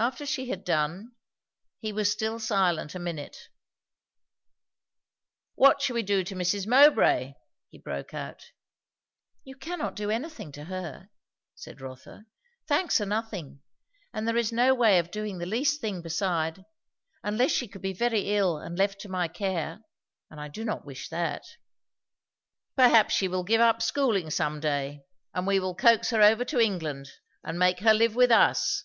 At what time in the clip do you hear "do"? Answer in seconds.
6.04-6.22, 9.96-10.08, 20.46-20.64